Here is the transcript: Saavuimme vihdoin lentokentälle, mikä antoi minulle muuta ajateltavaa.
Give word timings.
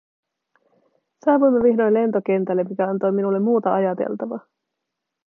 Saavuimme 1.25 1.63
vihdoin 1.63 1.93
lentokentälle, 1.93 2.63
mikä 2.63 2.87
antoi 2.87 3.11
minulle 3.11 3.39
muuta 3.39 3.73
ajateltavaa. 3.73 4.45